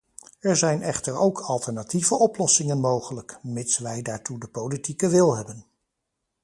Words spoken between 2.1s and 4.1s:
oplossingen mogelijk, mits wij